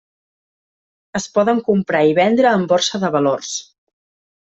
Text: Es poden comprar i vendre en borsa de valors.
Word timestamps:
Es 1.21 1.29
poden 1.37 1.63
comprar 1.69 2.03
i 2.15 2.19
vendre 2.23 2.57
en 2.61 2.67
borsa 2.77 3.05
de 3.05 3.17
valors. 3.19 3.57